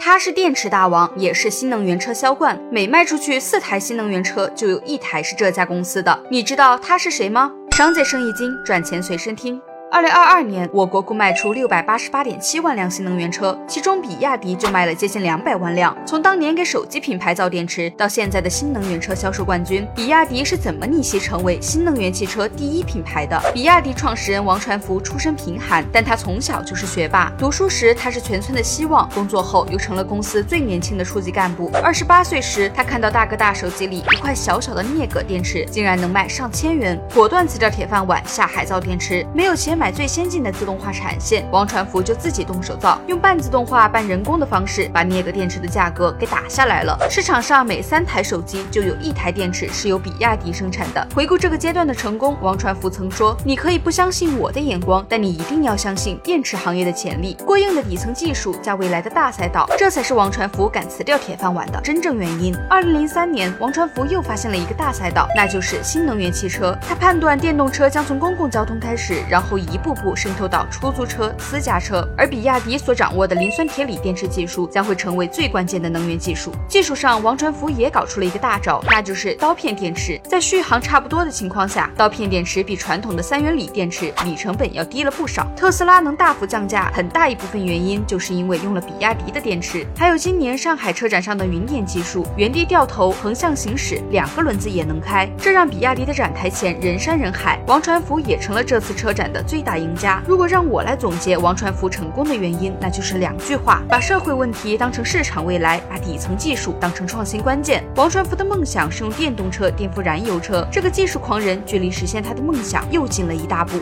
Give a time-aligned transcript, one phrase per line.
[0.00, 2.58] 他是电池大王，也是新能源车销冠。
[2.70, 6.18] 每卖出去四台新能源车，就有一台是这家公司的。
[6.30, 7.52] 你知道他是谁吗？
[7.76, 9.60] 商界生意经，赚钱随身听。
[9.92, 15.94] 二零二二年，我国共卖出六百八十八点七万辆新能源车，其中比亚迪就卖了接近两百万辆。
[16.06, 23.38] 从当年给手机品牌造电池，到现在的新能源车销售冠军，比亚迪是怎么逆袭成为新能源汽车第一品牌的？
[23.52, 27.30] 比亚迪创始人王传福出身贫寒，但他从小就是学霸。
[27.36, 31.70] 读书时他是全村的希望，工作后又成了公司最年轻的初级干部。
[31.84, 39.26] 二十八岁时，他看到大哥大手机里一块小小的镍镉电池竟然能卖上千元，果断辞掉铁饭碗，下海造电池。
[39.34, 39.81] 没有钱。
[39.82, 46.96] 买最先进的自动化产线，王传福就自己动手造，用半自动化、半人工的方式，把镍镉电池的价格给打下来了。
[47.10, 51.04] 市场上每三台手机就有一台电池是由比亚迪生产的。
[51.12, 57.36] 回顾这个阶段的成功，王传福曾说：“你可以不相信我的眼光，但你一定要相信电池行业的潜力。
[57.44, 66.78] 过硬的底层技术加未来的大赛道，这才是王传福敢辞掉铁饭碗的真正原因。”二零零三年，王传福又发现了一个大赛道，那就是新能源汽车。
[66.86, 76.52] 他判断电动车将从公共交通开始，然后以一步步渗透到出租车、私家车，而比亚迪所掌握的磷酸铁锂电池技术将会成为最关键的能源技术。
[76.68, 80.20] 技术上，王传福也搞出了一个大招，那就是刀片电池。
[80.28, 85.46] 在续航差不多的情况下，刀片电池比传统的三元锂电池锂成本要低了不少。
[85.56, 89.86] 特斯拉能大幅降价，很大一部分原因就是因为用了比亚迪的电池。
[89.96, 97.58] 还有今年上海车展上的云电技术，原地掉头、横向行驶，两个轮子也能开，这让比亚迪的展台前人山人海。
[97.66, 99.92] 王传福也成了这次车展的最最大赢。
[99.94, 107.84] 家，如果让我来总结王传福成功的原因，那就是两句话：把社会问题当成市场未来，把底层技术当成创新关键。
[107.94, 113.78] 王传福的梦想是用电动车颠覆燃油车，这个技术狂人距离实现他的梦想又近了一大步。